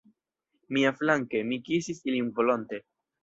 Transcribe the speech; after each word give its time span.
Miaflanke, 0.77 1.43
mi 1.51 1.59
kisis 1.69 2.01
ilin 2.13 2.33
volonte. 2.41 2.81